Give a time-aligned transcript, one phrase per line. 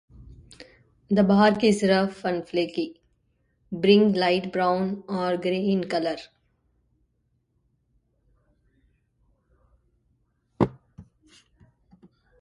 [1.11, 2.99] The bark is rough and flaky
[3.81, 6.17] being light brown or gray in colour.